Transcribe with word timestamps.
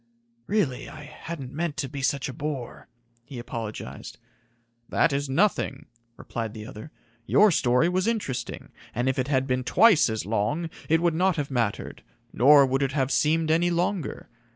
"Really, 0.47 0.89
I 0.89 1.03
hadn't 1.03 1.53
meant 1.53 1.77
to 1.77 1.87
be 1.87 2.01
such 2.01 2.27
a 2.27 2.33
bore," 2.33 2.87
he 3.23 3.37
apologized. 3.37 4.17
"That 4.89 5.13
is 5.13 5.29
nothing," 5.29 5.85
replied 6.17 6.55
the 6.55 6.65
other. 6.65 6.89
"Your 7.27 7.51
story 7.51 7.87
was 7.87 8.07
interesting, 8.07 8.71
and 8.95 9.07
if 9.07 9.19
it 9.19 9.27
had 9.27 9.45
been 9.45 9.63
twice 9.63 10.09
as 10.09 10.25
long, 10.25 10.71
it 10.89 11.03
would 11.03 11.13
not 11.13 11.35
have 11.35 11.51
mattered, 11.51 12.01
nor 12.33 12.65
would 12.65 12.81
it 12.81 12.93
have 12.93 13.11
seemed 13.11 13.51
any 13.51 13.69
longer. 13.69 14.27